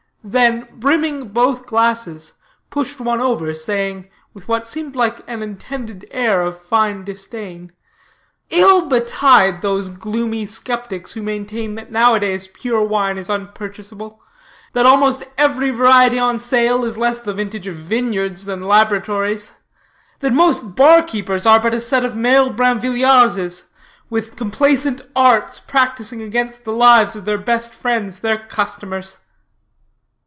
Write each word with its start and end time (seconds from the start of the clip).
Then 0.23 0.67
brimming 0.73 1.29
both 1.29 1.65
glasses, 1.65 2.33
pushed 2.69 2.99
one 3.01 3.19
over, 3.19 3.55
saying, 3.55 4.07
with 4.35 4.47
what 4.47 4.67
seemed 4.67 4.95
intended 4.95 6.01
for 6.07 6.13
an 6.13 6.15
air 6.15 6.43
of 6.43 6.61
fine 6.61 7.03
disdain: 7.03 7.71
"Ill 8.51 8.85
betide 8.87 9.63
those 9.63 9.89
gloomy 9.89 10.45
skeptics 10.45 11.13
who 11.13 11.23
maintain 11.23 11.73
that 11.73 11.91
now 11.91 12.13
a 12.13 12.19
days 12.19 12.45
pure 12.47 12.83
wine 12.83 13.17
is 13.17 13.29
unpurchasable; 13.31 14.19
that 14.73 14.85
almost 14.85 15.25
every 15.39 15.71
variety 15.71 16.19
on 16.19 16.37
sale 16.37 16.85
is 16.85 16.99
less 16.99 17.19
the 17.19 17.33
vintage 17.33 17.65
of 17.65 17.77
vineyards 17.77 18.45
than 18.45 18.61
laboratories; 18.61 19.53
that 20.19 20.33
most 20.33 20.75
bar 20.75 21.01
keepers 21.01 21.47
are 21.47 21.59
but 21.59 21.73
a 21.73 21.81
set 21.81 22.05
of 22.05 22.15
male 22.15 22.51
Brinvilliarses, 22.53 23.63
with 24.11 24.35
complaisant 24.35 25.01
arts 25.15 25.59
practicing 25.59 26.21
against 26.21 26.63
the 26.63 26.73
lives 26.73 27.15
of 27.15 27.25
their 27.25 27.39
best 27.39 27.73
friends, 27.73 28.19
their 28.19 28.37
customers." 28.37 29.17